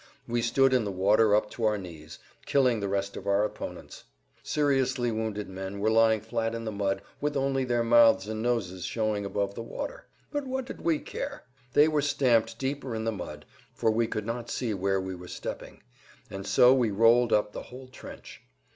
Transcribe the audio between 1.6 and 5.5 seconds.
our knees, killing the rest of our opponents. Seriously wounded